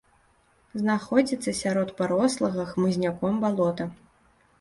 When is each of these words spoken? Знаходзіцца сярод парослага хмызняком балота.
Знаходзіцца 0.81 1.53
сярод 1.57 1.91
парослага 1.99 2.65
хмызняком 2.71 3.37
балота. 3.45 3.87